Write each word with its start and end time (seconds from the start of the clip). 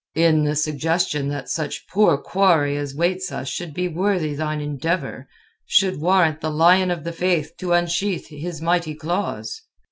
"In 0.15 0.45
the 0.45 0.55
suggestion 0.55 1.27
that 1.27 1.47
such 1.47 1.85
poor 1.87 2.17
quarry 2.17 2.75
as 2.75 2.95
waits 2.95 3.31
us 3.31 3.47
should 3.47 3.71
be 3.71 3.87
worthy 3.87 4.33
thine 4.33 4.59
endeavour, 4.59 5.27
should 5.67 6.01
warrant 6.01 6.41
the 6.41 6.49
Lion 6.49 6.89
of 6.89 7.03
the 7.03 7.13
Faith 7.13 7.55
to 7.59 7.73
unsheathe 7.73 8.25
his 8.25 8.63
mighty 8.63 8.95
claws. 8.95 9.61